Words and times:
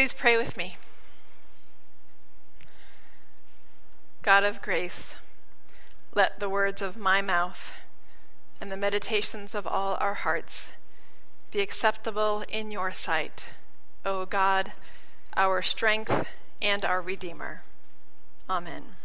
Please 0.00 0.14
pray 0.14 0.38
with 0.38 0.56
me. 0.56 0.78
God 4.22 4.44
of 4.44 4.62
grace, 4.62 5.14
let 6.14 6.40
the 6.40 6.48
words 6.48 6.80
of 6.80 6.96
my 6.96 7.20
mouth 7.20 7.72
and 8.62 8.72
the 8.72 8.78
meditations 8.78 9.54
of 9.54 9.66
all 9.66 9.98
our 10.00 10.14
hearts 10.14 10.70
be 11.50 11.60
acceptable 11.60 12.44
in 12.48 12.70
your 12.70 12.92
sight, 12.92 13.48
O 14.06 14.24
God, 14.24 14.72
our 15.36 15.60
strength 15.60 16.26
and 16.62 16.82
our 16.82 17.02
Redeemer. 17.02 17.60
Amen. 18.48 18.96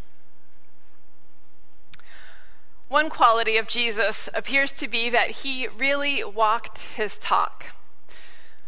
One 2.87 3.09
quality 3.09 3.57
of 3.57 3.67
Jesus 3.67 4.29
appears 4.33 4.71
to 4.71 4.87
be 4.87 5.09
that 5.09 5.31
he 5.31 5.67
really 5.67 6.23
walked 6.23 6.79
his 6.95 7.17
talk. 7.17 7.65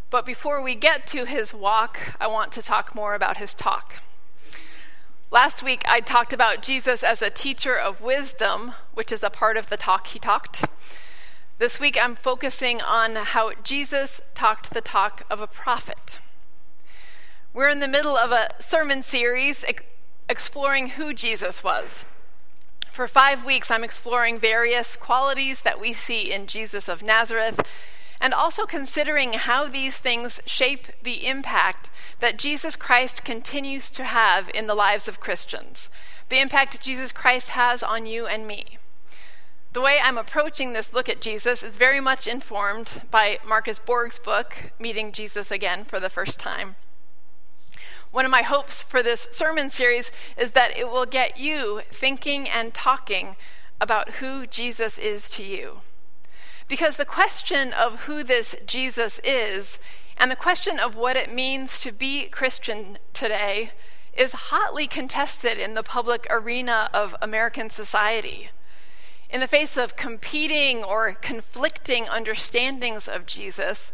But 0.09 0.25
before 0.25 0.61
we 0.61 0.75
get 0.75 1.05
to 1.07 1.25
his 1.25 1.53
walk, 1.53 1.99
I 2.19 2.27
want 2.27 2.53
to 2.53 2.61
talk 2.61 2.95
more 2.95 3.13
about 3.13 3.37
his 3.37 3.53
talk. 3.53 3.95
Last 5.31 5.61
week, 5.61 5.83
I 5.85 5.99
talked 5.99 6.31
about 6.31 6.61
Jesus 6.61 7.03
as 7.03 7.21
a 7.21 7.29
teacher 7.29 7.75
of 7.77 7.99
wisdom, 7.99 8.71
which 8.93 9.11
is 9.11 9.21
a 9.21 9.29
part 9.29 9.57
of 9.57 9.67
the 9.67 9.75
talk 9.75 10.07
he 10.07 10.19
talked. 10.19 10.63
This 11.57 11.77
week, 11.77 11.97
I'm 12.01 12.15
focusing 12.15 12.81
on 12.81 13.17
how 13.17 13.51
Jesus 13.63 14.21
talked 14.33 14.73
the 14.73 14.79
talk 14.79 15.23
of 15.29 15.41
a 15.41 15.47
prophet. 15.47 16.19
We're 17.53 17.67
in 17.67 17.81
the 17.81 17.87
middle 17.89 18.15
of 18.15 18.31
a 18.31 18.51
sermon 18.59 19.03
series 19.03 19.65
ex- 19.65 19.83
exploring 20.29 20.91
who 20.91 21.13
Jesus 21.13 21.65
was. 21.65 22.05
For 22.93 23.07
five 23.07 23.43
weeks, 23.43 23.69
I'm 23.69 23.83
exploring 23.83 24.39
various 24.39 24.95
qualities 24.95 25.61
that 25.61 25.81
we 25.81 25.91
see 25.91 26.31
in 26.31 26.47
Jesus 26.47 26.87
of 26.87 27.03
Nazareth 27.03 27.59
and 28.19 28.33
also 28.33 28.65
considering 28.65 29.33
how 29.33 29.67
these 29.67 29.97
things 29.97 30.39
shape 30.45 30.87
the 31.03 31.27
impact 31.27 31.89
that 32.19 32.37
Jesus 32.37 32.75
Christ 32.75 33.23
continues 33.23 33.89
to 33.91 34.03
have 34.03 34.49
in 34.53 34.67
the 34.67 34.75
lives 34.75 35.07
of 35.07 35.19
Christians, 35.19 35.89
the 36.29 36.39
impact 36.39 36.81
Jesus 36.81 37.11
Christ 37.11 37.49
has 37.49 37.83
on 37.83 38.05
you 38.05 38.25
and 38.25 38.47
me. 38.47 38.77
The 39.73 39.81
way 39.81 39.99
I'm 40.01 40.17
approaching 40.17 40.73
this 40.73 40.93
look 40.93 41.07
at 41.07 41.21
Jesus 41.21 41.61
is 41.61 41.77
very 41.77 41.99
much 41.99 42.25
informed 42.25 43.03
by 43.11 43.37
Marcus 43.45 43.79
Borg's 43.79 44.17
book, 44.17 44.71
Meeting 44.79 45.11
Jesus 45.11 45.51
Again 45.51 45.85
for 45.85 45.99
the 45.99 46.09
First 46.09 46.39
Time. 46.39 46.75
One 48.11 48.25
of 48.25 48.31
my 48.31 48.41
hopes 48.41 48.81
for 48.81 49.03
this 49.03 49.27
sermon 49.31 49.69
series 49.69 50.11
is 50.37 50.53
that 50.53 50.75
it 50.75 50.89
will 50.89 51.05
get 51.05 51.37
you 51.37 51.81
thinking 51.91 52.49
and 52.49 52.73
talking 52.73 53.35
about 53.79 54.15
who 54.15 54.47
Jesus 54.47 54.97
is 54.97 55.29
to 55.29 55.43
you. 55.43 55.81
Because 56.67 56.97
the 56.97 57.05
question 57.05 57.71
of 57.71 58.01
who 58.01 58.23
this 58.23 58.55
Jesus 58.65 59.19
is 59.23 59.79
and 60.17 60.29
the 60.29 60.35
question 60.35 60.79
of 60.79 60.95
what 60.95 61.15
it 61.15 61.33
means 61.33 61.79
to 61.79 61.91
be 61.91 62.25
Christian 62.25 62.97
today 63.13 63.71
is 64.13 64.33
hotly 64.33 64.87
contested 64.87 65.57
in 65.59 65.75
the 65.75 65.83
public 65.83 66.27
arena 66.29 66.89
of 66.93 67.15
American 67.21 67.69
society. 67.69 68.49
In 69.29 69.39
the 69.39 69.47
face 69.47 69.77
of 69.77 69.95
competing 69.95 70.83
or 70.83 71.13
conflicting 71.13 72.09
understandings 72.09 73.07
of 73.07 73.25
Jesus, 73.25 73.91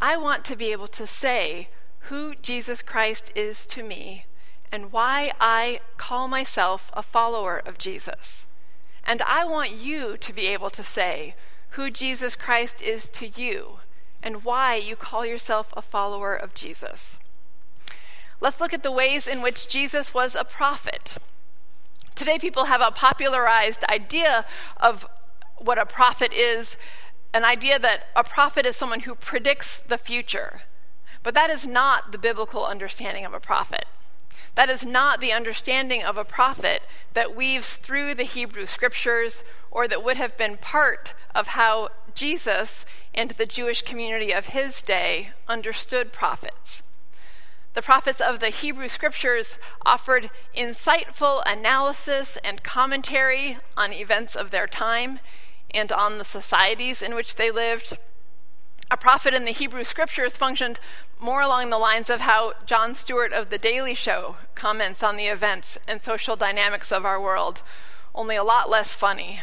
I 0.00 0.16
want 0.16 0.44
to 0.46 0.56
be 0.56 0.70
able 0.70 0.88
to 0.88 1.06
say 1.06 1.68
who 2.02 2.34
Jesus 2.36 2.82
Christ 2.82 3.32
is 3.34 3.66
to 3.66 3.82
me 3.82 4.26
and 4.70 4.92
why 4.92 5.32
I 5.40 5.80
call 5.96 6.28
myself 6.28 6.90
a 6.92 7.02
follower 7.02 7.60
of 7.64 7.78
Jesus. 7.78 8.46
And 9.02 9.22
I 9.22 9.44
want 9.44 9.72
you 9.72 10.16
to 10.18 10.32
be 10.32 10.46
able 10.48 10.70
to 10.70 10.84
say 10.84 11.34
who 11.70 11.90
Jesus 11.90 12.34
Christ 12.36 12.82
is 12.82 13.08
to 13.10 13.28
you 13.28 13.78
and 14.22 14.44
why 14.44 14.74
you 14.74 14.96
call 14.96 15.24
yourself 15.24 15.72
a 15.76 15.82
follower 15.82 16.34
of 16.34 16.54
Jesus. 16.54 17.18
Let's 18.40 18.60
look 18.60 18.72
at 18.72 18.82
the 18.82 18.92
ways 18.92 19.26
in 19.26 19.42
which 19.42 19.68
Jesus 19.68 20.14
was 20.14 20.34
a 20.34 20.44
prophet. 20.44 21.16
Today, 22.14 22.38
people 22.38 22.64
have 22.64 22.80
a 22.80 22.90
popularized 22.90 23.84
idea 23.84 24.44
of 24.76 25.06
what 25.58 25.78
a 25.78 25.86
prophet 25.86 26.32
is 26.32 26.76
an 27.34 27.44
idea 27.44 27.78
that 27.78 28.06
a 28.16 28.24
prophet 28.24 28.64
is 28.64 28.76
someone 28.76 29.00
who 29.00 29.14
predicts 29.14 29.80
the 29.86 29.98
future. 29.98 30.62
But 31.22 31.34
that 31.34 31.50
is 31.50 31.66
not 31.66 32.10
the 32.12 32.18
biblical 32.18 32.64
understanding 32.64 33.24
of 33.24 33.34
a 33.34 33.40
prophet. 33.40 33.84
That 34.54 34.70
is 34.70 34.84
not 34.84 35.20
the 35.20 35.32
understanding 35.32 36.02
of 36.02 36.16
a 36.16 36.24
prophet 36.24 36.82
that 37.14 37.36
weaves 37.36 37.74
through 37.74 38.14
the 38.14 38.24
Hebrew 38.24 38.66
scriptures 38.66 39.44
or 39.70 39.88
that 39.88 40.04
would 40.04 40.16
have 40.16 40.36
been 40.36 40.56
part 40.56 41.14
of 41.34 41.48
how 41.48 41.88
Jesus 42.14 42.84
and 43.14 43.30
the 43.30 43.46
Jewish 43.46 43.82
community 43.82 44.32
of 44.32 44.46
his 44.46 44.82
day 44.82 45.30
understood 45.46 46.12
prophets. 46.12 46.82
The 47.74 47.82
prophets 47.82 48.20
of 48.20 48.40
the 48.40 48.48
Hebrew 48.48 48.88
scriptures 48.88 49.58
offered 49.86 50.30
insightful 50.56 51.42
analysis 51.46 52.36
and 52.42 52.62
commentary 52.62 53.58
on 53.76 53.92
events 53.92 54.34
of 54.34 54.50
their 54.50 54.66
time 54.66 55.20
and 55.70 55.92
on 55.92 56.18
the 56.18 56.24
societies 56.24 57.02
in 57.02 57.14
which 57.14 57.36
they 57.36 57.50
lived. 57.50 57.96
A 58.90 58.96
prophet 58.96 59.34
in 59.34 59.44
the 59.44 59.52
Hebrew 59.52 59.84
scriptures 59.84 60.36
functioned 60.36 60.80
more 61.20 61.42
along 61.42 61.68
the 61.68 61.78
lines 61.78 62.08
of 62.08 62.20
how 62.20 62.54
Jon 62.64 62.94
Stewart 62.94 63.32
of 63.32 63.50
The 63.50 63.58
Daily 63.58 63.94
Show 63.94 64.36
comments 64.54 65.02
on 65.02 65.16
the 65.16 65.26
events 65.26 65.78
and 65.86 66.00
social 66.00 66.36
dynamics 66.36 66.90
of 66.90 67.04
our 67.04 67.20
world, 67.20 67.62
only 68.18 68.34
a 68.34 68.42
lot 68.42 68.68
less 68.68 68.94
funny. 68.94 69.38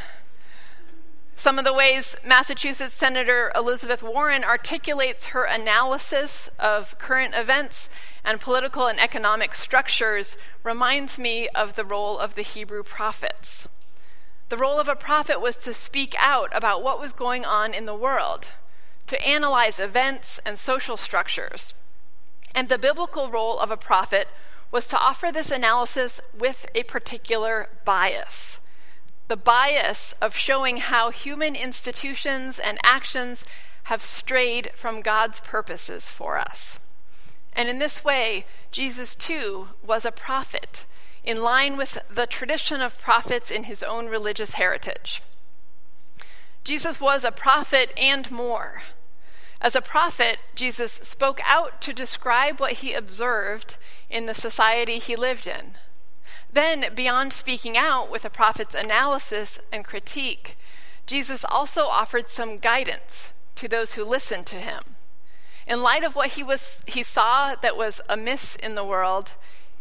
Some 1.38 1.58
of 1.58 1.64
the 1.64 1.74
ways 1.74 2.18
Massachusetts 2.26 2.94
Senator 2.94 3.50
Elizabeth 3.56 4.04
Warren 4.04 4.44
articulates 4.44 5.28
her 5.28 5.46
analysis 5.46 6.50
of 6.60 7.00
current 7.00 7.34
events 7.36 7.90
and 8.26 8.42
political 8.42 8.88
and 8.88 9.00
economic 9.00 9.54
structures 9.54 10.36
reminds 10.62 11.18
me 11.18 11.48
of 11.50 11.76
the 11.76 11.86
role 11.86 12.20
of 12.20 12.36
the 12.36 12.42
Hebrew 12.42 12.84
prophets. 12.84 13.66
The 14.50 14.58
role 14.58 14.78
of 14.78 14.90
a 14.90 14.96
prophet 14.96 15.40
was 15.40 15.56
to 15.58 15.74
speak 15.74 16.14
out 16.18 16.50
about 16.52 16.84
what 16.84 17.00
was 17.00 17.14
going 17.14 17.46
on 17.46 17.74
in 17.74 17.86
the 17.86 17.96
world, 17.96 18.50
to 19.08 19.26
analyze 19.26 19.80
events 19.80 20.42
and 20.46 20.60
social 20.60 20.98
structures. 20.98 21.76
And 22.54 22.68
the 22.68 22.78
biblical 22.78 23.32
role 23.32 23.58
of 23.58 23.72
a 23.72 23.78
prophet 23.78 24.28
was 24.70 24.86
to 24.88 25.00
offer 25.00 25.32
this 25.32 25.50
analysis 25.50 26.20
with 26.38 26.66
a 26.76 26.84
particular 26.84 27.70
bias 27.86 28.60
the 29.28 29.38
bias 29.38 30.14
of 30.22 30.36
showing 30.36 30.78
how 30.78 31.10
human 31.10 31.56
institutions 31.56 32.60
and 32.60 32.78
actions 32.84 33.44
have 33.84 34.04
strayed 34.04 34.72
from 34.76 35.02
God's 35.02 35.40
purposes 35.40 36.10
for 36.10 36.38
us. 36.38 36.80
And 37.54 37.70
in 37.70 37.80
this 37.80 38.04
way, 38.04 38.46
Jesus 38.72 39.16
too 39.16 39.70
was 39.86 40.06
a 40.06 40.12
prophet, 40.12 40.86
in 41.24 41.42
line 41.42 41.78
with 41.78 41.98
the 42.14 42.28
tradition 42.28 42.82
of 42.82 43.00
prophets 43.00 43.50
in 43.50 43.64
his 43.64 43.82
own 43.82 44.08
religious 44.08 44.54
heritage. 44.54 45.24
Jesus 46.64 47.00
was 47.00 47.24
a 47.24 47.32
prophet 47.32 47.92
and 47.98 48.30
more. 48.30 48.82
As 49.62 49.76
a 49.76 49.82
prophet, 49.82 50.38
Jesus 50.54 50.92
spoke 50.92 51.40
out 51.46 51.82
to 51.82 51.94
describe 51.94 52.60
what 52.60 52.74
he 52.74 52.94
observed 52.94 53.78
in 54.10 54.26
the 54.26 54.34
society 54.34 55.00
he 55.00 55.16
lived 55.16 55.48
in. 55.48 55.76
Then, 56.56 56.86
beyond 56.96 57.34
speaking 57.34 57.76
out 57.76 58.10
with 58.10 58.24
a 58.24 58.30
prophet's 58.30 58.76
analysis 58.76 59.60
and 59.74 59.84
critique, 59.84 60.58
Jesus 61.06 61.44
also 61.44 61.82
offered 61.82 62.30
some 62.30 62.60
guidance 62.60 63.34
to 63.56 63.68
those 63.68 63.94
who 63.94 64.06
listened 64.06 64.46
to 64.48 64.62
him. 64.62 64.96
In 65.68 65.82
light 65.82 66.06
of 66.06 66.16
what 66.16 66.30
he, 66.30 66.44
was, 66.44 66.82
he 66.88 67.04
saw 67.04 67.56
that 67.56 67.76
was 67.76 68.00
amiss 68.08 68.56
in 68.56 68.76
the 68.76 68.86
world, 68.86 69.32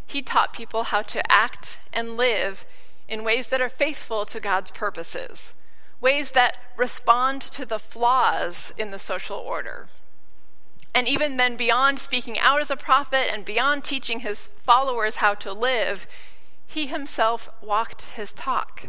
he 0.05 0.21
taught 0.21 0.53
people 0.53 0.83
how 0.83 1.03
to 1.03 1.23
act 1.31 1.79
and 1.93 2.17
live 2.17 2.65
in 3.07 3.23
ways 3.23 3.47
that 3.49 3.61
are 3.61 3.69
faithful 3.69 4.27
to 4.27 4.41
God's 4.41 4.73
purposes, 4.73 5.53
ways 6.01 6.33
that 6.33 6.59
respond 6.77 7.41
to 7.41 7.65
the 7.65 7.79
flaws 7.79 8.75
in 8.77 8.91
the 8.91 8.99
social 8.99 9.39
order. 9.39 9.91
And 10.93 11.07
even 11.07 11.37
then, 11.37 11.57
beyond 11.57 12.01
speaking 12.01 12.37
out 12.37 12.61
as 12.61 12.73
a 12.73 12.77
prophet 12.77 13.33
and 13.33 13.45
beyond 13.45 13.85
teaching 13.85 14.21
his 14.21 14.49
followers 14.65 15.17
how 15.17 15.35
to 15.35 15.53
live, 15.53 16.09
he 16.67 16.87
himself 16.87 17.51
walked 17.63 18.03
his 18.17 18.33
talk. 18.33 18.89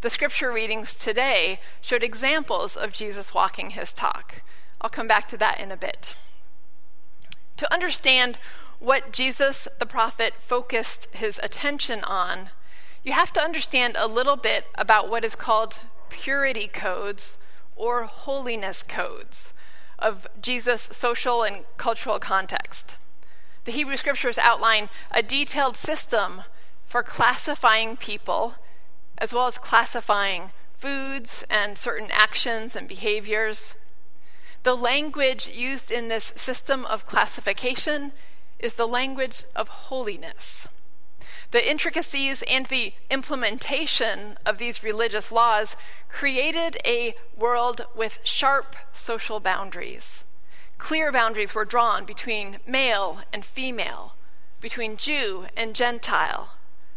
The 0.00 0.10
scripture 0.10 0.52
readings 0.52 0.94
today 0.94 1.60
showed 1.80 2.02
examples 2.02 2.76
of 2.76 2.92
Jesus 2.92 3.32
walking 3.34 3.70
his 3.70 3.92
talk. 3.92 4.42
I'll 4.80 4.90
come 4.90 5.08
back 5.08 5.28
to 5.28 5.36
that 5.38 5.58
in 5.58 5.72
a 5.72 5.76
bit. 5.76 6.14
To 7.56 7.72
understand 7.72 8.38
what 8.78 9.12
Jesus 9.12 9.66
the 9.78 9.86
prophet 9.86 10.34
focused 10.38 11.08
his 11.12 11.40
attention 11.42 12.04
on, 12.04 12.50
you 13.02 13.12
have 13.12 13.32
to 13.32 13.42
understand 13.42 13.96
a 13.96 14.06
little 14.06 14.36
bit 14.36 14.66
about 14.74 15.08
what 15.08 15.24
is 15.24 15.34
called 15.34 15.80
purity 16.10 16.68
codes 16.68 17.38
or 17.74 18.04
holiness 18.04 18.82
codes 18.82 19.52
of 19.98 20.26
Jesus' 20.40 20.88
social 20.92 21.42
and 21.42 21.64
cultural 21.76 22.18
context. 22.18 22.98
The 23.64 23.72
Hebrew 23.72 23.96
scriptures 23.96 24.38
outline 24.38 24.90
a 25.10 25.22
detailed 25.22 25.76
system 25.76 26.42
for 26.96 27.02
classifying 27.02 27.94
people, 27.94 28.54
as 29.18 29.30
well 29.30 29.46
as 29.46 29.58
classifying 29.58 30.50
foods 30.72 31.44
and 31.50 31.76
certain 31.76 32.08
actions 32.10 32.74
and 32.74 32.88
behaviors. 32.88 33.74
The 34.62 34.74
language 34.74 35.46
used 35.46 35.90
in 35.90 36.08
this 36.08 36.32
system 36.36 36.86
of 36.86 37.04
classification 37.04 38.12
is 38.58 38.72
the 38.72 38.88
language 38.88 39.44
of 39.54 39.68
holiness. 39.68 40.68
The 41.50 41.70
intricacies 41.70 42.42
and 42.48 42.64
the 42.64 42.94
implementation 43.10 44.38
of 44.46 44.56
these 44.56 44.82
religious 44.82 45.30
laws 45.30 45.76
created 46.08 46.78
a 46.86 47.14
world 47.36 47.84
with 47.94 48.20
sharp 48.24 48.74
social 48.94 49.38
boundaries. 49.38 50.24
Clear 50.78 51.12
boundaries 51.12 51.54
were 51.54 51.66
drawn 51.66 52.06
between 52.06 52.60
male 52.66 53.20
and 53.34 53.44
female, 53.44 54.14
between 54.62 54.96
Jew 54.96 55.44
and 55.54 55.74
Gentile, 55.74 56.55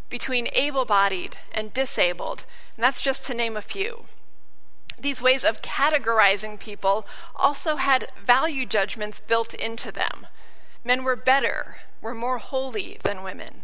between 0.10 0.50
able 0.54 0.86
bodied 0.86 1.38
and 1.52 1.74
disabled, 1.74 2.46
and 2.76 2.84
that's 2.84 3.02
just 3.02 3.24
to 3.26 3.34
name 3.34 3.56
a 3.56 3.62
few. 3.62 4.06
These 5.00 5.22
ways 5.22 5.46
of 5.46 5.62
categorizing 5.62 6.60
people 6.60 7.06
also 7.36 7.78
had 7.78 8.12
value 8.26 8.66
judgments 8.66 9.22
built 9.26 9.54
into 9.54 9.92
them. 9.92 10.28
Men 10.84 11.04
were 11.04 11.16
better, 11.16 11.78
were 12.02 12.16
more 12.16 12.38
holy 12.38 12.98
than 13.04 13.24
women. 13.24 13.64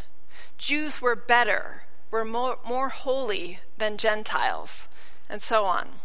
Jews 0.58 1.02
were 1.02 1.16
better, 1.16 1.82
were 2.10 2.24
more, 2.24 2.58
more 2.66 2.88
holy 2.88 3.60
than 3.76 3.98
Gentiles, 3.98 4.88
and 5.28 5.42
so 5.42 5.64
on. 5.64 6.00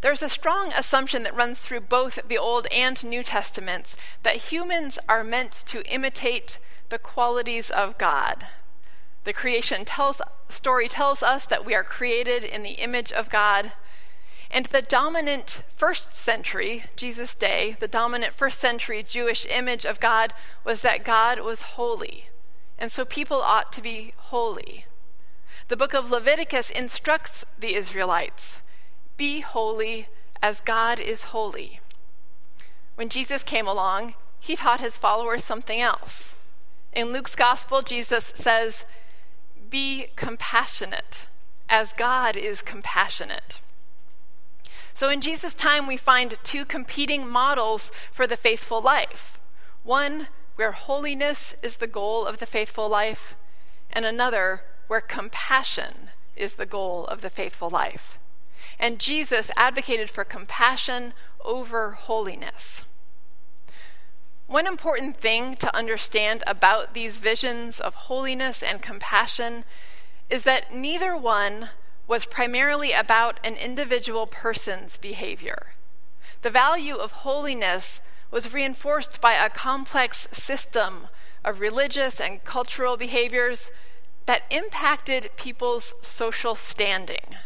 There's 0.00 0.22
a 0.22 0.28
strong 0.28 0.72
assumption 0.72 1.22
that 1.22 1.36
runs 1.36 1.60
through 1.60 1.82
both 1.82 2.18
the 2.26 2.38
Old 2.38 2.66
and 2.72 3.02
New 3.04 3.22
Testaments 3.22 3.96
that 4.24 4.50
humans 4.50 4.98
are 5.08 5.22
meant 5.22 5.52
to 5.66 5.86
imitate 5.86 6.58
the 6.88 6.98
qualities 6.98 7.70
of 7.70 7.98
God. 7.98 8.48
The 9.24 9.32
creation 9.32 9.84
tells, 9.84 10.20
story 10.48 10.88
tells 10.88 11.22
us 11.22 11.46
that 11.46 11.64
we 11.64 11.74
are 11.74 11.84
created 11.84 12.44
in 12.44 12.62
the 12.62 12.72
image 12.72 13.12
of 13.12 13.30
God. 13.30 13.72
And 14.50 14.66
the 14.66 14.82
dominant 14.82 15.62
first 15.76 16.14
century, 16.14 16.84
Jesus' 16.96 17.34
day, 17.34 17.76
the 17.78 17.88
dominant 17.88 18.34
first 18.34 18.58
century 18.58 19.02
Jewish 19.02 19.46
image 19.46 19.84
of 19.84 20.00
God 20.00 20.34
was 20.64 20.82
that 20.82 21.04
God 21.04 21.40
was 21.40 21.62
holy. 21.62 22.26
And 22.78 22.90
so 22.90 23.04
people 23.04 23.40
ought 23.40 23.72
to 23.74 23.82
be 23.82 24.12
holy. 24.16 24.86
The 25.68 25.76
book 25.76 25.94
of 25.94 26.10
Leviticus 26.10 26.70
instructs 26.70 27.44
the 27.58 27.74
Israelites 27.74 28.58
be 29.16 29.40
holy 29.40 30.08
as 30.42 30.60
God 30.60 30.98
is 30.98 31.24
holy. 31.24 31.78
When 32.96 33.08
Jesus 33.08 33.42
came 33.42 33.68
along, 33.68 34.14
he 34.40 34.56
taught 34.56 34.80
his 34.80 34.96
followers 34.96 35.44
something 35.44 35.80
else. 35.80 36.34
In 36.92 37.12
Luke's 37.12 37.36
gospel, 37.36 37.82
Jesus 37.82 38.32
says, 38.34 38.84
Be 39.72 40.06
compassionate 40.14 41.26
as 41.68 41.92
God 41.92 42.36
is 42.36 42.62
compassionate. 42.62 43.58
So 44.94 45.08
in 45.08 45.20
Jesus' 45.20 45.54
time, 45.54 45.88
we 45.88 45.96
find 45.96 46.38
two 46.44 46.64
competing 46.64 47.28
models 47.28 47.90
for 48.12 48.28
the 48.28 48.36
faithful 48.36 48.80
life 48.80 49.40
one 49.82 50.28
where 50.54 50.70
holiness 50.70 51.56
is 51.60 51.76
the 51.76 51.88
goal 51.88 52.24
of 52.24 52.38
the 52.38 52.46
faithful 52.46 52.88
life, 52.88 53.34
and 53.90 54.04
another 54.04 54.62
where 54.86 55.00
compassion 55.00 56.10
is 56.36 56.54
the 56.54 56.66
goal 56.66 57.04
of 57.06 57.20
the 57.20 57.30
faithful 57.30 57.68
life 57.68 58.18
and 58.78 58.98
Jesus 58.98 59.50
advocated 59.56 60.10
for 60.10 60.24
compassion 60.24 61.14
over 61.44 61.92
holiness. 61.92 62.84
One 64.52 64.66
important 64.66 65.16
thing 65.16 65.56
to 65.56 65.74
understand 65.74 66.44
about 66.46 66.92
these 66.92 67.16
visions 67.16 67.80
of 67.80 67.94
holiness 67.94 68.62
and 68.62 68.82
compassion 68.82 69.64
is 70.28 70.42
that 70.42 70.74
neither 70.74 71.16
one 71.16 71.70
was 72.06 72.26
primarily 72.26 72.92
about 72.92 73.40
an 73.42 73.54
individual 73.54 74.26
person's 74.26 74.98
behavior. 74.98 75.72
The 76.42 76.50
value 76.50 76.96
of 76.96 77.12
holiness 77.24 78.02
was 78.30 78.52
reinforced 78.52 79.22
by 79.22 79.32
a 79.32 79.48
complex 79.48 80.28
system 80.32 81.08
of 81.42 81.60
religious 81.60 82.20
and 82.20 82.44
cultural 82.44 82.98
behaviors 82.98 83.70
that 84.26 84.42
impacted 84.50 85.30
people's 85.36 85.94
social 86.02 86.54
standing. 86.54 87.36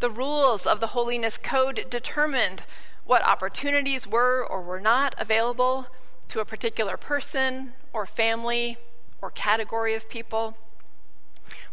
The 0.00 0.10
rules 0.10 0.66
of 0.66 0.80
the 0.80 0.88
Holiness 0.88 1.38
Code 1.38 1.86
determined 1.88 2.66
what 3.06 3.24
opportunities 3.24 4.06
were 4.06 4.46
or 4.46 4.60
were 4.60 4.82
not 4.82 5.14
available 5.16 5.86
to 6.30 6.40
a 6.40 6.44
particular 6.44 6.96
person 6.96 7.72
or 7.92 8.06
family 8.06 8.78
or 9.20 9.30
category 9.30 9.94
of 9.94 10.08
people. 10.08 10.56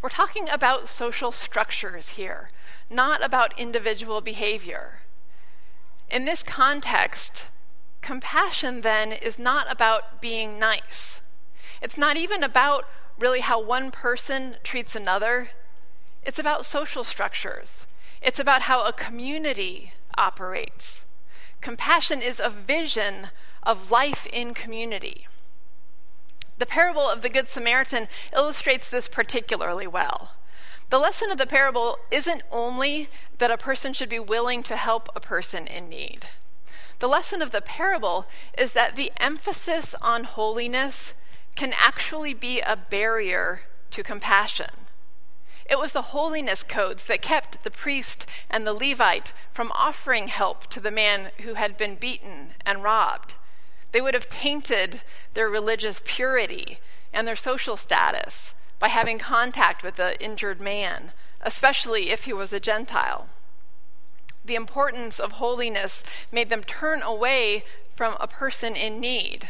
We're 0.02 0.10
talking 0.10 0.50
about 0.50 0.90
social 0.90 1.32
structures 1.32 2.10
here, 2.10 2.50
not 2.90 3.24
about 3.24 3.58
individual 3.58 4.20
behavior. 4.22 5.02
In 6.10 6.26
this 6.26 6.42
context, 6.42 7.48
compassion 8.02 8.82
then 8.82 9.12
is 9.12 9.38
not 9.38 9.72
about 9.72 10.22
being 10.22 10.58
nice. 10.58 11.22
It's 11.82 11.98
not 11.98 12.18
even 12.18 12.42
about 12.44 12.86
really 13.20 13.42
how 13.42 13.62
one 13.62 13.92
person 13.92 14.56
treats 14.64 14.96
another. 14.96 15.50
It's 16.24 16.40
about 16.40 16.66
social 16.66 17.04
structures. 17.04 17.86
It's 18.22 18.40
about 18.40 18.64
how 18.64 18.84
a 18.84 18.94
community 18.94 19.94
operates. 20.18 21.06
Compassion 21.62 22.22
is 22.22 22.40
a 22.40 22.50
vision 22.50 23.28
of 23.68 23.92
life 23.92 24.26
in 24.32 24.54
community. 24.54 25.28
The 26.58 26.66
parable 26.66 27.08
of 27.08 27.22
the 27.22 27.30
Good 27.30 27.50
Samaritan 27.50 28.08
illustrates 28.34 28.90
this 28.90 29.10
particularly 29.10 29.86
well. 29.86 30.32
The 30.90 31.00
lesson 31.00 31.30
of 31.30 31.38
the 31.38 31.46
parable 31.46 31.98
isn't 32.10 32.44
only 32.50 33.10
that 33.40 33.52
a 33.52 33.58
person 33.58 33.92
should 33.94 34.08
be 34.08 34.20
willing 34.20 34.64
to 34.64 34.78
help 34.78 35.10
a 35.14 35.20
person 35.20 35.68
in 35.68 35.90
need. 35.90 36.28
The 37.00 37.10
lesson 37.10 37.42
of 37.42 37.52
the 37.52 37.62
parable 37.62 38.26
is 38.58 38.72
that 38.72 38.96
the 38.96 39.12
emphasis 39.18 39.94
on 40.02 40.24
holiness 40.24 41.14
can 41.56 41.74
actually 41.78 42.34
be 42.34 42.62
a 42.62 42.78
barrier 42.78 43.64
to 43.92 44.02
compassion. 44.02 44.72
It 45.70 45.78
was 45.78 45.92
the 45.92 46.14
holiness 46.14 46.64
codes 46.64 47.06
that 47.06 47.22
kept 47.22 47.64
the 47.66 47.72
priest 47.72 48.26
and 48.50 48.66
the 48.66 48.74
Levite 48.74 49.34
from 49.52 49.74
offering 49.74 50.28
help 50.28 50.68
to 50.68 50.80
the 50.80 50.90
man 50.90 51.32
who 51.42 51.56
had 51.56 51.76
been 51.76 51.96
beaten 51.96 52.54
and 52.66 52.82
robbed. 52.82 53.36
They 53.92 54.02
would 54.02 54.14
have 54.14 54.30
tainted 54.30 55.02
their 55.34 55.50
religious 55.50 56.02
purity 56.04 56.80
and 57.14 57.28
their 57.28 57.36
social 57.36 57.78
status 57.78 58.54
by 58.80 58.90
having 58.90 59.18
contact 59.18 59.84
with 59.84 59.96
the 59.96 60.22
injured 60.24 60.62
man, 60.62 61.12
especially 61.42 62.10
if 62.10 62.26
he 62.26 62.34
was 62.34 62.54
a 62.54 62.60
Gentile. 62.60 63.28
The 64.46 64.56
importance 64.56 65.20
of 65.20 65.34
holiness 65.34 66.04
made 66.32 66.50
them 66.50 66.64
turn 66.64 67.02
away 67.02 67.64
from 67.96 68.16
a 68.20 68.28
person 68.28 68.76
in 68.76 69.00
need, 69.00 69.50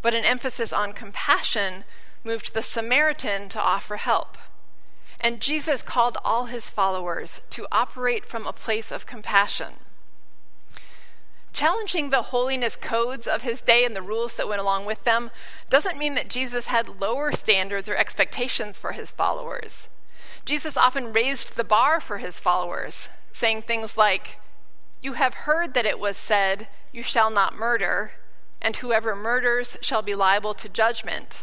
but 0.00 0.14
an 0.14 0.24
emphasis 0.24 0.72
on 0.72 0.92
compassion 0.92 1.84
moved 2.24 2.54
the 2.54 2.62
Samaritan 2.62 3.48
to 3.50 3.60
offer 3.60 3.96
help. 3.96 4.38
And 5.20 5.40
Jesus 5.40 5.82
called 5.82 6.16
all 6.24 6.46
his 6.46 6.70
followers 6.70 7.40
to 7.50 7.66
operate 7.72 8.24
from 8.24 8.46
a 8.46 8.52
place 8.52 8.92
of 8.92 9.06
compassion. 9.06 9.74
Challenging 11.58 12.10
the 12.10 12.22
holiness 12.22 12.76
codes 12.76 13.26
of 13.26 13.42
his 13.42 13.60
day 13.60 13.84
and 13.84 13.96
the 13.96 14.00
rules 14.00 14.36
that 14.36 14.46
went 14.46 14.60
along 14.60 14.84
with 14.84 15.02
them 15.02 15.32
doesn't 15.68 15.98
mean 15.98 16.14
that 16.14 16.30
Jesus 16.30 16.66
had 16.66 17.00
lower 17.00 17.32
standards 17.32 17.88
or 17.88 17.96
expectations 17.96 18.78
for 18.78 18.92
his 18.92 19.10
followers. 19.10 19.88
Jesus 20.44 20.76
often 20.76 21.12
raised 21.12 21.56
the 21.56 21.64
bar 21.64 21.98
for 22.00 22.18
his 22.18 22.38
followers, 22.38 23.08
saying 23.32 23.62
things 23.62 23.96
like, 23.96 24.38
You 25.02 25.14
have 25.14 25.34
heard 25.34 25.74
that 25.74 25.84
it 25.84 25.98
was 25.98 26.16
said, 26.16 26.68
You 26.92 27.02
shall 27.02 27.28
not 27.28 27.58
murder, 27.58 28.12
and 28.62 28.76
whoever 28.76 29.16
murders 29.16 29.76
shall 29.80 30.00
be 30.00 30.14
liable 30.14 30.54
to 30.54 30.68
judgment. 30.68 31.42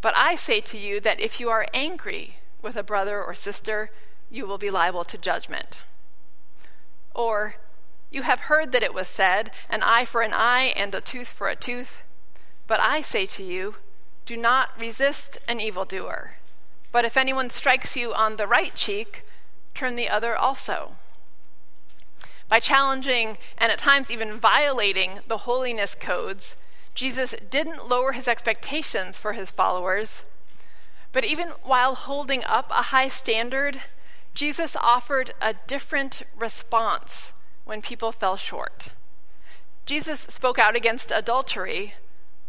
But 0.00 0.16
I 0.16 0.34
say 0.34 0.62
to 0.62 0.78
you 0.78 0.98
that 1.00 1.20
if 1.20 1.38
you 1.38 1.50
are 1.50 1.66
angry, 1.74 2.36
with 2.62 2.74
a 2.74 2.82
brother 2.82 3.22
or 3.22 3.34
sister, 3.34 3.90
you 4.30 4.46
will 4.46 4.56
be 4.56 4.70
liable 4.70 5.04
to 5.04 5.18
judgment. 5.18 5.82
Or, 7.14 7.56
you 8.10 8.22
have 8.22 8.40
heard 8.40 8.72
that 8.72 8.82
it 8.82 8.94
was 8.94 9.08
said, 9.08 9.52
an 9.68 9.82
eye 9.82 10.04
for 10.04 10.22
an 10.22 10.32
eye 10.34 10.72
and 10.76 10.94
a 10.94 11.00
tooth 11.00 11.28
for 11.28 11.48
a 11.48 11.56
tooth. 11.56 11.98
But 12.66 12.80
I 12.80 13.02
say 13.02 13.26
to 13.26 13.44
you, 13.44 13.76
do 14.26 14.36
not 14.36 14.78
resist 14.78 15.38
an 15.46 15.60
evildoer. 15.60 16.34
But 16.92 17.04
if 17.04 17.16
anyone 17.16 17.50
strikes 17.50 17.96
you 17.96 18.12
on 18.12 18.36
the 18.36 18.46
right 18.46 18.74
cheek, 18.74 19.24
turn 19.74 19.94
the 19.94 20.08
other 20.08 20.36
also. 20.36 20.96
By 22.48 22.58
challenging 22.58 23.38
and 23.56 23.70
at 23.70 23.78
times 23.78 24.10
even 24.10 24.40
violating 24.40 25.20
the 25.28 25.38
holiness 25.38 25.94
codes, 25.94 26.56
Jesus 26.94 27.36
didn't 27.48 27.88
lower 27.88 28.12
his 28.12 28.26
expectations 28.26 29.16
for 29.16 29.34
his 29.34 29.50
followers, 29.50 30.24
but 31.12 31.24
even 31.24 31.50
while 31.62 31.94
holding 31.94 32.42
up 32.44 32.70
a 32.70 32.90
high 32.90 33.08
standard, 33.08 33.82
Jesus 34.34 34.76
offered 34.76 35.32
a 35.40 35.54
different 35.66 36.22
response 36.36 37.32
when 37.70 37.80
people 37.80 38.10
fell 38.10 38.36
short. 38.36 38.88
Jesus 39.86 40.22
spoke 40.22 40.58
out 40.58 40.74
against 40.74 41.12
adultery, 41.12 41.94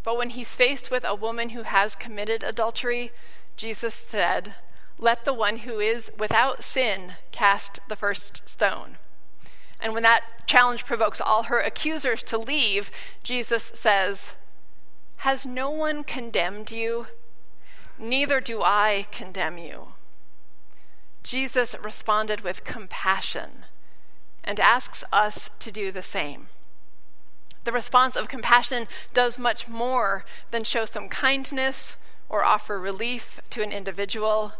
but 0.03 0.17
when 0.17 0.31
he's 0.31 0.55
faced 0.55 0.89
with 0.89 1.03
a 1.05 1.13
woman 1.13 1.49
who 1.49 1.61
has 1.61 1.93
committed 1.93 2.41
adultery, 2.41 3.11
Jesus 3.55 3.93
said, 3.93 4.55
Let 4.97 5.23
the 5.23 5.33
one 5.35 5.57
who 5.57 5.79
is 5.79 6.11
without 6.17 6.63
sin 6.63 7.13
cast 7.31 7.81
the 7.87 7.95
first 7.95 8.49
stone. 8.49 8.97
And 9.79 9.93
when 9.93 10.01
that 10.01 10.47
challenge 10.47 10.87
provokes 10.87 11.21
all 11.21 11.43
her 11.43 11.59
accusers 11.59 12.23
to 12.23 12.39
leave, 12.39 12.89
Jesus 13.21 13.71
says, 13.75 14.33
Has 15.17 15.45
no 15.45 15.69
one 15.69 16.03
condemned 16.03 16.71
you? 16.71 17.05
Neither 17.99 18.41
do 18.41 18.63
I 18.63 19.05
condemn 19.11 19.59
you. 19.59 19.89
Jesus 21.21 21.75
responded 21.79 22.41
with 22.41 22.63
compassion 22.63 23.65
and 24.43 24.59
asks 24.59 25.03
us 25.11 25.49
to 25.59 25.71
do 25.71 25.91
the 25.91 26.03
same. 26.03 26.47
The 27.63 27.71
response 27.71 28.15
of 28.15 28.27
compassion 28.27 28.87
does 29.13 29.37
much 29.37 29.67
more 29.67 30.25
than 30.49 30.63
show 30.63 30.85
some 30.85 31.09
kindness 31.09 31.95
or 32.27 32.43
offer 32.43 32.79
relief 32.79 33.39
to 33.51 33.61
an 33.61 33.71
individual. 33.71 34.53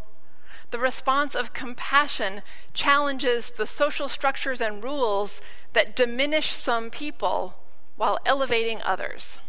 The 0.69 0.79
response 0.79 1.35
of 1.35 1.53
compassion 1.53 2.43
challenges 2.73 3.51
the 3.51 3.65
social 3.65 4.07
structures 4.07 4.61
and 4.61 4.83
rules 4.83 5.41
that 5.73 5.95
diminish 5.95 6.53
some 6.53 6.89
people 6.89 7.55
while 7.95 8.19
elevating 8.25 8.81
others. 8.83 9.39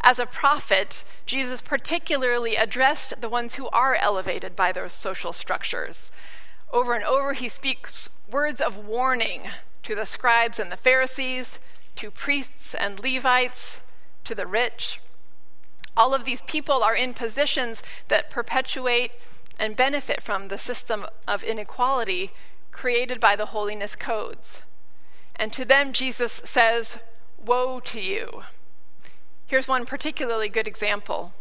As 0.00 0.18
a 0.18 0.26
prophet, 0.26 1.04
Jesus 1.26 1.60
particularly 1.60 2.56
addressed 2.56 3.20
the 3.20 3.28
ones 3.28 3.54
who 3.56 3.68
are 3.68 3.94
elevated 3.96 4.54
by 4.54 4.72
those 4.72 4.92
social 4.92 5.32
structures. 5.32 6.10
Over 6.72 6.94
and 6.94 7.04
over, 7.04 7.32
he 7.32 7.48
speaks 7.48 8.08
words 8.30 8.60
of 8.60 8.76
warning 8.76 9.42
to 9.82 9.94
the 9.94 10.06
scribes 10.06 10.58
and 10.58 10.70
the 10.70 10.76
Pharisees, 10.76 11.58
to 11.96 12.10
priests 12.10 12.74
and 12.74 13.00
Levites, 13.00 13.80
to 14.24 14.34
the 14.34 14.46
rich. 14.46 15.00
All 15.96 16.14
of 16.14 16.24
these 16.24 16.42
people 16.42 16.82
are 16.82 16.94
in 16.94 17.14
positions 17.14 17.82
that 18.08 18.30
perpetuate 18.30 19.12
and 19.58 19.74
benefit 19.74 20.22
from 20.22 20.48
the 20.48 20.58
system 20.58 21.06
of 21.26 21.42
inequality 21.42 22.32
created 22.70 23.18
by 23.18 23.34
the 23.34 23.46
holiness 23.46 23.96
codes. 23.96 24.58
And 25.34 25.52
to 25.52 25.64
them, 25.64 25.92
Jesus 25.92 26.40
says, 26.44 26.98
Woe 27.44 27.80
to 27.80 28.00
you! 28.00 28.42
Here's 29.46 29.66
one 29.66 29.86
particularly 29.86 30.48
good 30.48 30.68
example. 30.68 31.32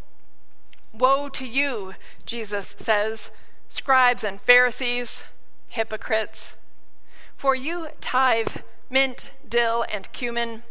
Woe 0.94 1.30
to 1.30 1.46
you, 1.46 1.94
Jesus 2.26 2.74
says, 2.78 3.30
scribes 3.70 4.24
and 4.24 4.42
Pharisees, 4.42 5.24
hypocrites, 5.68 6.56
for 7.36 7.56
you 7.56 7.90
tithe 8.02 8.58
mint, 8.90 9.32
dill, 9.48 9.86
and 9.92 10.12
cumin, 10.12 10.64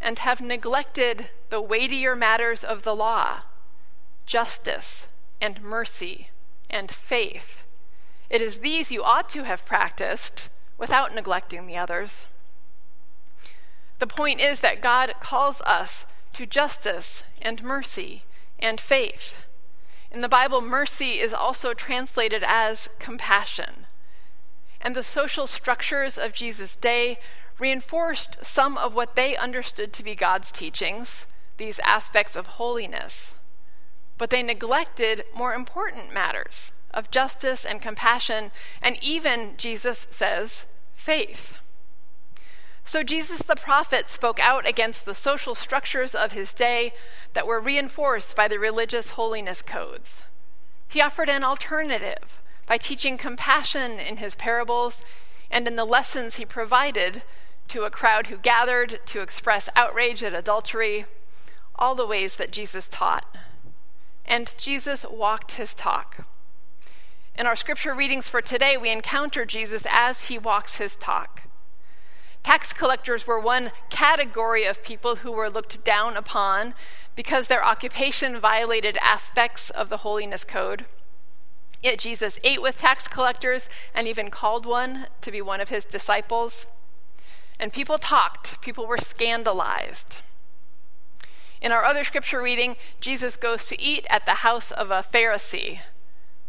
and 0.00 0.18
have 0.18 0.40
neglected 0.40 1.30
the 1.50 1.60
weightier 1.60 2.16
matters 2.16 2.64
of 2.64 2.82
the 2.82 2.94
law 2.94 3.42
justice 4.24 5.06
and 5.40 5.60
mercy 5.62 6.28
and 6.70 6.90
faith. 6.90 7.58
It 8.30 8.40
is 8.40 8.58
these 8.58 8.90
you 8.90 9.02
ought 9.02 9.28
to 9.30 9.42
have 9.42 9.66
practiced 9.66 10.48
without 10.78 11.14
neglecting 11.14 11.66
the 11.66 11.76
others. 11.76 12.26
The 13.98 14.06
point 14.06 14.40
is 14.40 14.60
that 14.60 14.80
God 14.80 15.14
calls 15.20 15.60
us 15.62 16.06
to 16.32 16.46
justice 16.46 17.24
and 17.40 17.62
mercy 17.62 18.24
and 18.58 18.80
faith. 18.80 19.34
In 20.12 20.20
the 20.20 20.28
Bible, 20.28 20.60
mercy 20.60 21.20
is 21.20 21.32
also 21.32 21.72
translated 21.72 22.44
as 22.46 22.90
compassion. 22.98 23.86
And 24.78 24.94
the 24.94 25.02
social 25.02 25.46
structures 25.46 26.18
of 26.18 26.34
Jesus' 26.34 26.76
day 26.76 27.18
reinforced 27.58 28.44
some 28.44 28.76
of 28.76 28.94
what 28.94 29.16
they 29.16 29.36
understood 29.36 29.92
to 29.94 30.02
be 30.02 30.14
God's 30.14 30.52
teachings, 30.52 31.26
these 31.56 31.78
aspects 31.78 32.36
of 32.36 32.58
holiness. 32.58 33.36
But 34.18 34.28
they 34.28 34.42
neglected 34.42 35.24
more 35.34 35.54
important 35.54 36.12
matters 36.12 36.72
of 36.92 37.10
justice 37.10 37.64
and 37.64 37.80
compassion, 37.80 38.50
and 38.82 38.98
even, 39.02 39.54
Jesus 39.56 40.06
says, 40.10 40.66
faith. 40.94 41.61
So 42.84 43.02
Jesus 43.02 43.42
the 43.42 43.54
prophet 43.54 44.08
spoke 44.10 44.40
out 44.40 44.66
against 44.66 45.04
the 45.04 45.14
social 45.14 45.54
structures 45.54 46.14
of 46.14 46.32
his 46.32 46.52
day 46.52 46.92
that 47.32 47.46
were 47.46 47.60
reinforced 47.60 48.34
by 48.34 48.48
the 48.48 48.58
religious 48.58 49.10
holiness 49.10 49.62
codes. 49.62 50.22
He 50.88 51.00
offered 51.00 51.30
an 51.30 51.44
alternative 51.44 52.40
by 52.66 52.78
teaching 52.78 53.16
compassion 53.16 53.98
in 53.98 54.16
his 54.18 54.34
parables 54.34 55.02
and 55.50 55.66
in 55.66 55.76
the 55.76 55.84
lessons 55.84 56.36
he 56.36 56.44
provided 56.44 57.22
to 57.68 57.84
a 57.84 57.90
crowd 57.90 58.26
who 58.26 58.36
gathered 58.36 59.00
to 59.06 59.20
express 59.20 59.68
outrage 59.76 60.22
at 60.22 60.34
adultery, 60.34 61.06
all 61.76 61.94
the 61.94 62.06
ways 62.06 62.36
that 62.36 62.50
Jesus 62.50 62.88
taught. 62.88 63.36
And 64.24 64.54
Jesus 64.58 65.06
walked 65.10 65.52
his 65.52 65.72
talk. 65.72 66.26
In 67.36 67.46
our 67.46 67.56
scripture 67.56 67.94
readings 67.94 68.28
for 68.28 68.42
today, 68.42 68.76
we 68.76 68.90
encounter 68.90 69.44
Jesus 69.44 69.86
as 69.88 70.24
he 70.24 70.38
walks 70.38 70.74
his 70.74 70.96
talk. 70.96 71.42
Tax 72.42 72.72
collectors 72.72 73.26
were 73.26 73.38
one 73.38 73.70
category 73.88 74.64
of 74.64 74.82
people 74.82 75.16
who 75.16 75.30
were 75.30 75.48
looked 75.48 75.84
down 75.84 76.16
upon 76.16 76.74
because 77.14 77.46
their 77.46 77.64
occupation 77.64 78.40
violated 78.40 78.98
aspects 79.00 79.70
of 79.70 79.88
the 79.88 79.98
holiness 79.98 80.44
code. 80.44 80.84
Yet 81.82 81.98
Jesus 81.98 82.38
ate 82.42 82.62
with 82.62 82.78
tax 82.78 83.06
collectors 83.06 83.68
and 83.94 84.08
even 84.08 84.30
called 84.30 84.66
one 84.66 85.06
to 85.20 85.30
be 85.30 85.40
one 85.40 85.60
of 85.60 85.68
his 85.68 85.84
disciples. 85.84 86.66
And 87.58 87.72
people 87.72 87.98
talked, 87.98 88.60
people 88.60 88.86
were 88.86 88.98
scandalized. 88.98 90.18
In 91.60 91.70
our 91.70 91.84
other 91.84 92.02
scripture 92.02 92.42
reading, 92.42 92.76
Jesus 93.00 93.36
goes 93.36 93.66
to 93.66 93.80
eat 93.80 94.04
at 94.10 94.26
the 94.26 94.42
house 94.42 94.72
of 94.72 94.90
a 94.90 95.04
Pharisee. 95.12 95.78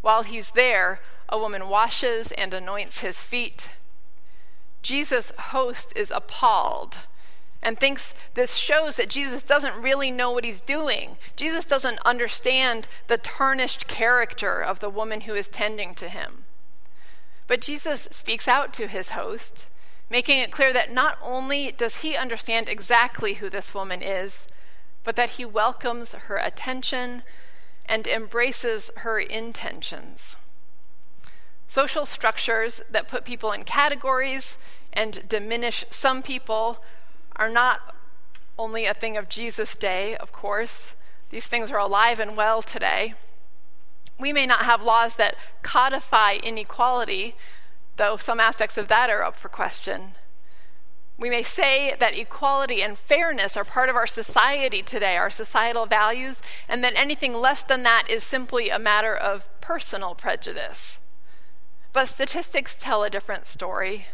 While 0.01 0.23
he's 0.23 0.51
there, 0.51 1.01
a 1.29 1.37
woman 1.37 1.69
washes 1.69 2.31
and 2.31 2.51
anoints 2.51 2.99
his 2.99 3.19
feet 3.21 3.69
Jesus' 4.83 5.31
host 5.39 5.93
is 5.95 6.11
appalled 6.11 6.97
and 7.61 7.79
thinks 7.79 8.13
this 8.33 8.55
shows 8.55 8.97
that 8.97 9.09
Jesus 9.09 9.41
doesn't 9.41 9.81
really 9.81 10.11
know 10.11 10.29
what 10.31 10.43
he's 10.43 10.59
doing. 10.59 11.17
Jesus 11.35 11.63
doesn't 11.63 11.99
understand 12.05 12.89
the 13.07 13.17
tarnished 13.17 13.87
character 13.87 14.61
of 14.61 14.79
the 14.79 14.89
woman 14.89 15.21
who 15.21 15.33
is 15.33 15.47
tending 15.47 15.95
to 15.95 16.09
him. 16.09 16.43
But 17.47 17.61
Jesus 17.61 18.09
speaks 18.11 18.47
out 18.47 18.73
to 18.73 18.87
his 18.87 19.09
host, 19.09 19.65
making 20.09 20.39
it 20.39 20.51
clear 20.51 20.73
that 20.73 20.91
not 20.91 21.17
only 21.23 21.71
does 21.71 21.97
he 21.97 22.15
understand 22.17 22.67
exactly 22.67 23.35
who 23.35 23.49
this 23.49 23.73
woman 23.73 24.01
is, 24.01 24.47
but 25.05 25.15
that 25.15 25.31
he 25.31 25.45
welcomes 25.45 26.11
her 26.13 26.37
attention 26.37 27.23
and 27.85 28.07
embraces 28.07 28.91
her 28.97 29.19
intentions. 29.19 30.35
Social 31.73 32.05
structures 32.05 32.81
that 32.91 33.07
put 33.07 33.25
people 33.25 33.51
in 33.51 33.63
categories 33.63 34.59
and 34.93 35.27
diminish 35.27 35.83
some 35.89 36.21
people 36.21 36.83
are 37.35 37.49
not 37.49 37.95
only 38.59 38.85
a 38.85 38.93
thing 38.93 39.17
of 39.17 39.27
Jesus' 39.27 39.73
day, 39.73 40.15
of 40.17 40.31
course. 40.31 40.93
These 41.31 41.47
things 41.47 41.71
are 41.71 41.79
alive 41.79 42.19
and 42.19 42.37
well 42.37 42.61
today. 42.61 43.15
We 44.19 44.31
may 44.31 44.45
not 44.45 44.65
have 44.65 44.83
laws 44.83 45.15
that 45.15 45.33
codify 45.63 46.33
inequality, 46.43 47.33
though 47.97 48.17
some 48.17 48.39
aspects 48.39 48.77
of 48.77 48.87
that 48.89 49.09
are 49.09 49.23
up 49.23 49.35
for 49.35 49.49
question. 49.49 50.11
We 51.17 51.31
may 51.31 51.41
say 51.41 51.95
that 51.99 52.15
equality 52.15 52.83
and 52.83 52.99
fairness 52.99 53.57
are 53.57 53.65
part 53.65 53.89
of 53.89 53.95
our 53.95 54.05
society 54.05 54.83
today, 54.83 55.17
our 55.17 55.31
societal 55.31 55.87
values, 55.87 56.39
and 56.69 56.83
that 56.83 56.93
anything 56.95 57.33
less 57.33 57.63
than 57.63 57.81
that 57.81 58.07
is 58.07 58.23
simply 58.23 58.69
a 58.69 58.77
matter 58.77 59.15
of 59.15 59.49
personal 59.59 60.13
prejudice. 60.13 60.99
But 61.93 62.09
statistics 62.09 62.75
tell 62.75 63.03
a 63.03 63.09
different 63.09 63.45
story. 63.45 64.07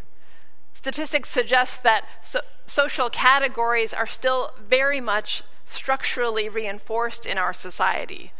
Statistics 0.74 1.30
suggest 1.30 1.82
that 1.84 2.06
so- 2.22 2.42
social 2.68 3.10
categories 3.10 3.94
are 3.94 4.06
still 4.06 4.54
very 4.60 5.02
much 5.02 5.44
structurally 5.66 6.50
reinforced 6.50 7.26
in 7.26 7.38
our 7.38 7.54
society, 7.54 8.34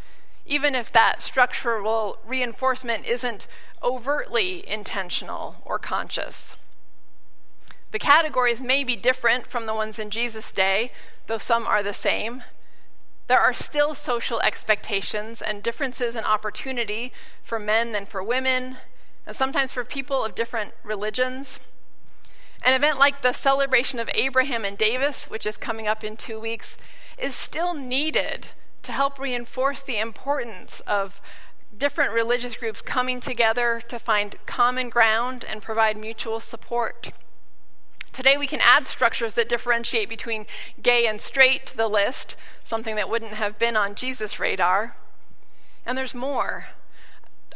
even 0.44 0.74
if 0.74 0.92
that 0.92 1.22
structural 1.22 2.18
reinforcement 2.24 3.06
isn't 3.06 3.46
overtly 3.82 4.68
intentional 4.68 5.56
or 5.64 5.78
conscious. 5.78 6.56
The 7.92 7.98
categories 7.98 8.60
may 8.60 8.84
be 8.84 8.94
different 8.94 9.46
from 9.46 9.66
the 9.66 9.74
ones 9.74 9.98
in 9.98 10.10
Jesus' 10.10 10.52
day, 10.52 10.92
though 11.26 11.38
some 11.38 11.66
are 11.66 11.82
the 11.82 11.92
same. 11.92 12.44
There 13.26 13.40
are 13.40 13.54
still 13.54 13.94
social 13.94 14.40
expectations 14.40 15.40
and 15.40 15.62
differences 15.62 16.14
in 16.14 16.24
opportunity 16.24 17.12
for 17.42 17.58
men 17.58 17.92
than 17.92 18.06
for 18.06 18.22
women, 18.22 18.76
and 19.30 19.36
sometimes 19.36 19.70
for 19.70 19.84
people 19.84 20.24
of 20.24 20.34
different 20.34 20.72
religions. 20.82 21.60
An 22.64 22.72
event 22.72 22.98
like 22.98 23.22
the 23.22 23.32
celebration 23.32 24.00
of 24.00 24.10
Abraham 24.12 24.64
and 24.64 24.76
Davis, 24.76 25.30
which 25.30 25.46
is 25.46 25.56
coming 25.56 25.86
up 25.86 26.02
in 26.02 26.16
two 26.16 26.40
weeks, 26.40 26.76
is 27.16 27.32
still 27.32 27.74
needed 27.74 28.48
to 28.82 28.90
help 28.90 29.20
reinforce 29.20 29.84
the 29.84 29.98
importance 29.98 30.80
of 30.80 31.20
different 31.78 32.12
religious 32.12 32.56
groups 32.56 32.82
coming 32.82 33.20
together 33.20 33.80
to 33.86 34.00
find 34.00 34.34
common 34.46 34.88
ground 34.88 35.44
and 35.48 35.62
provide 35.62 35.96
mutual 35.96 36.40
support. 36.40 37.12
Today, 38.12 38.36
we 38.36 38.48
can 38.48 38.60
add 38.60 38.88
structures 38.88 39.34
that 39.34 39.48
differentiate 39.48 40.08
between 40.08 40.46
gay 40.82 41.06
and 41.06 41.20
straight 41.20 41.66
to 41.66 41.76
the 41.76 41.86
list, 41.86 42.34
something 42.64 42.96
that 42.96 43.08
wouldn't 43.08 43.34
have 43.34 43.60
been 43.60 43.76
on 43.76 43.94
Jesus' 43.94 44.40
radar. 44.40 44.96
And 45.86 45.96
there's 45.96 46.16
more 46.16 46.66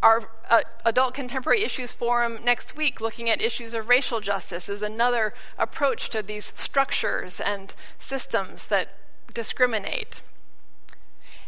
our 0.03 0.29
uh, 0.51 0.61
Adult 0.85 1.15
Contemporary 1.15 1.63
Issues 1.63 1.93
Forum 1.93 2.39
next 2.45 2.77
week, 2.77 3.01
looking 3.01 3.31
at 3.31 3.41
issues 3.41 3.75
of 3.75 3.89
racial 3.89 4.21
justice, 4.21 4.69
is 4.69 4.83
another 4.83 5.35
approach 5.59 6.11
to 6.11 6.23
these 6.23 6.53
structures 6.55 7.41
and 7.41 7.75
systems 7.99 8.67
that 8.67 8.95
discriminate. 9.33 10.21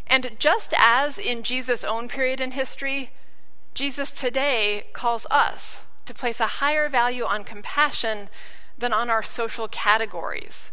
And 0.06 0.36
just 0.38 0.72
as 0.76 1.18
in 1.18 1.42
Jesus' 1.42 1.84
own 1.84 2.08
period 2.08 2.40
in 2.40 2.52
history, 2.52 3.10
Jesus 3.74 4.10
today 4.10 4.86
calls 4.92 5.26
us 5.30 5.80
to 6.06 6.14
place 6.14 6.40
a 6.40 6.46
higher 6.46 6.88
value 6.88 7.24
on 7.24 7.44
compassion 7.44 8.28
than 8.78 8.92
on 8.92 9.10
our 9.10 9.22
social 9.22 9.68
categories. 9.68 10.70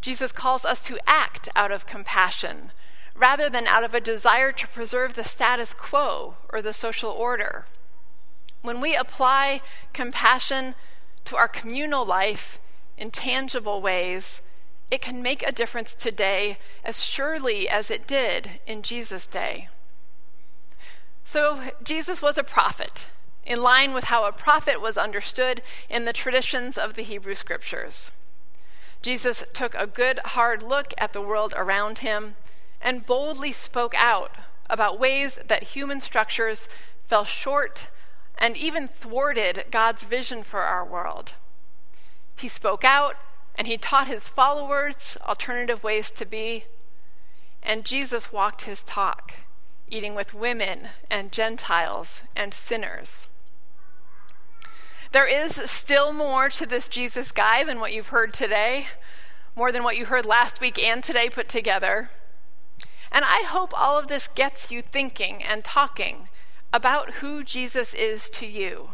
Jesus 0.00 0.32
calls 0.32 0.64
us 0.64 0.80
to 0.82 0.98
act 1.06 1.48
out 1.56 1.72
of 1.72 1.86
compassion 1.86 2.70
rather 3.18 3.50
than 3.50 3.66
out 3.66 3.84
of 3.84 3.94
a 3.94 4.00
desire 4.00 4.52
to 4.52 4.68
preserve 4.68 5.14
the 5.14 5.24
status 5.24 5.74
quo 5.74 6.36
or 6.50 6.62
the 6.62 6.72
social 6.72 7.10
order. 7.10 7.66
When 8.62 8.80
we 8.80 8.94
apply 8.94 9.60
compassion 9.92 10.74
to 11.24 11.36
our 11.36 11.48
communal 11.48 12.06
life 12.06 12.58
in 12.96 13.10
tangible 13.10 13.82
ways, 13.82 14.40
it 14.90 15.02
can 15.02 15.22
make 15.22 15.42
a 15.42 15.52
difference 15.52 15.94
today 15.94 16.58
as 16.84 17.04
surely 17.04 17.68
as 17.68 17.90
it 17.90 18.06
did 18.06 18.60
in 18.66 18.82
Jesus' 18.82 19.26
day. 19.26 19.68
So, 21.24 21.60
Jesus 21.82 22.22
was 22.22 22.38
a 22.38 22.42
prophet, 22.42 23.08
in 23.44 23.60
line 23.60 23.92
with 23.92 24.04
how 24.04 24.24
a 24.24 24.32
prophet 24.32 24.80
was 24.80 24.96
understood 24.96 25.60
in 25.90 26.06
the 26.06 26.12
traditions 26.12 26.78
of 26.78 26.94
the 26.94 27.02
Hebrew 27.02 27.34
Scriptures. 27.34 28.10
Jesus 29.02 29.44
took 29.52 29.74
a 29.74 29.86
good, 29.86 30.20
hard 30.20 30.62
look 30.62 30.94
at 30.96 31.12
the 31.12 31.20
world 31.20 31.52
around 31.56 31.98
him 31.98 32.36
and 32.80 33.06
boldly 33.06 33.52
spoke 33.52 33.94
out 33.96 34.36
about 34.70 35.00
ways 35.00 35.38
that 35.46 35.64
human 35.74 36.00
structures 36.00 36.68
fell 37.06 37.24
short 37.24 37.88
and 38.36 38.56
even 38.56 38.88
thwarted 38.88 39.64
God's 39.70 40.04
vision 40.04 40.42
for 40.42 40.60
our 40.60 40.84
world. 40.84 41.32
He 42.36 42.48
spoke 42.48 42.84
out 42.84 43.16
and 43.56 43.66
he 43.66 43.76
taught 43.76 44.06
his 44.06 44.28
followers 44.28 45.16
alternative 45.26 45.82
ways 45.82 46.10
to 46.12 46.24
be. 46.24 46.64
And 47.62 47.84
Jesus 47.84 48.32
walked 48.32 48.62
his 48.62 48.84
talk, 48.84 49.32
eating 49.88 50.14
with 50.14 50.32
women 50.32 50.88
and 51.10 51.32
Gentiles 51.32 52.22
and 52.36 52.54
sinners. 52.54 53.26
There 55.10 55.26
is 55.26 55.56
still 55.68 56.12
more 56.12 56.48
to 56.50 56.66
this 56.66 56.86
Jesus 56.86 57.32
guy 57.32 57.64
than 57.64 57.80
what 57.80 57.92
you've 57.92 58.08
heard 58.08 58.32
today, 58.32 58.86
more 59.56 59.72
than 59.72 59.82
what 59.82 59.96
you 59.96 60.06
heard 60.06 60.26
last 60.26 60.60
week 60.60 60.78
and 60.78 61.02
today 61.02 61.28
put 61.28 61.48
together. 61.48 62.10
And 63.10 63.24
I 63.24 63.42
hope 63.42 63.72
all 63.78 63.98
of 63.98 64.08
this 64.08 64.28
gets 64.34 64.70
you 64.70 64.82
thinking 64.82 65.42
and 65.42 65.64
talking 65.64 66.28
about 66.72 67.14
who 67.14 67.42
Jesus 67.42 67.94
is 67.94 68.28
to 68.30 68.46
you. 68.46 68.90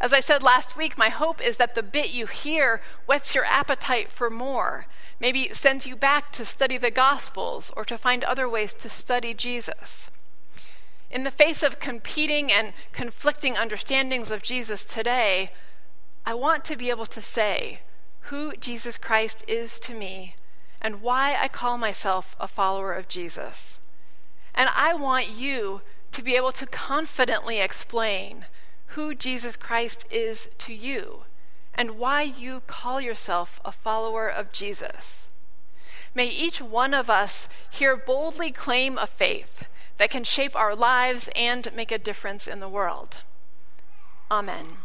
As 0.00 0.12
I 0.12 0.20
said 0.20 0.42
last 0.42 0.76
week, 0.76 0.98
my 0.98 1.08
hope 1.08 1.40
is 1.40 1.56
that 1.56 1.74
the 1.74 1.82
bit 1.82 2.10
you 2.10 2.26
hear 2.26 2.80
whets 3.06 3.34
your 3.34 3.44
appetite 3.44 4.10
for 4.10 4.28
more, 4.28 4.86
maybe 5.20 5.50
sends 5.52 5.86
you 5.86 5.96
back 5.96 6.32
to 6.32 6.44
study 6.44 6.78
the 6.78 6.90
Gospels 6.90 7.70
or 7.76 7.84
to 7.84 7.98
find 7.98 8.24
other 8.24 8.48
ways 8.48 8.74
to 8.74 8.88
study 8.88 9.34
Jesus. 9.34 10.10
In 11.10 11.24
the 11.24 11.30
face 11.30 11.62
of 11.62 11.78
competing 11.78 12.52
and 12.52 12.72
conflicting 12.92 13.56
understandings 13.56 14.30
of 14.30 14.42
Jesus 14.42 14.84
today, 14.84 15.52
I 16.26 16.34
want 16.34 16.64
to 16.66 16.76
be 16.76 16.90
able 16.90 17.06
to 17.06 17.22
say 17.22 17.80
who 18.22 18.54
Jesus 18.56 18.98
Christ 18.98 19.44
is 19.48 19.78
to 19.80 19.94
me 19.94 20.36
and 20.80 21.02
why 21.02 21.36
I 21.38 21.48
call 21.48 21.78
myself 21.78 22.36
a 22.38 22.48
follower 22.48 22.92
of 22.92 23.08
Jesus. 23.08 23.78
And 24.54 24.70
I 24.74 24.94
want 24.94 25.28
you 25.28 25.82
to 26.12 26.22
be 26.22 26.36
able 26.36 26.52
to 26.52 26.66
confidently 26.66 27.58
explain 27.58 28.46
who 28.88 29.14
Jesus 29.14 29.56
Christ 29.56 30.04
is 30.10 30.48
to 30.58 30.72
you 30.72 31.24
and 31.74 31.98
why 31.98 32.22
you 32.22 32.62
call 32.66 33.00
yourself 33.00 33.60
a 33.64 33.70
follower 33.70 34.28
of 34.28 34.50
Jesus. 34.52 35.26
May 36.14 36.26
each 36.26 36.60
one 36.60 36.94
of 36.94 37.08
us 37.08 37.48
here 37.70 37.96
boldly 37.96 38.50
claim 38.50 38.98
a 38.98 39.06
faith 39.06 39.64
that 39.98 40.10
can 40.10 40.24
shape 40.24 40.56
our 40.56 40.74
lives 40.74 41.28
and 41.36 41.72
make 41.74 41.92
a 41.92 41.98
difference 41.98 42.48
in 42.48 42.60
the 42.60 42.68
world. 42.68 43.22
Amen. 44.30 44.78